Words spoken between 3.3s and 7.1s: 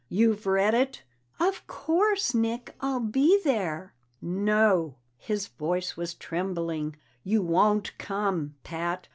there." "No." His voice was trembling.